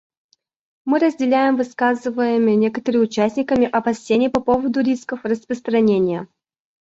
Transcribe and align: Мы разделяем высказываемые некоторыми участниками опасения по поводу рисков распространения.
Мы 0.83 0.97
разделяем 0.97 1.57
высказываемые 1.57 2.55
некоторыми 2.55 3.03
участниками 3.03 3.67
опасения 3.67 4.31
по 4.31 4.41
поводу 4.41 4.79
рисков 4.81 5.23
распространения. 5.25 6.27